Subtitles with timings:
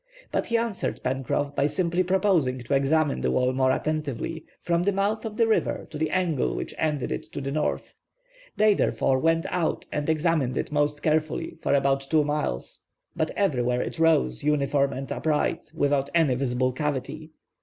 [0.31, 4.91] But he answered Pencroff, by simply proposing to examine the wall more attentively, from the
[4.91, 7.93] mouth of the river to the angle which ended it to the north.
[8.57, 12.81] They therefore went out and examined it most carefully for about two miles.
[13.15, 17.29] But everywhere it rose, uniform and upright, without any visible cavity.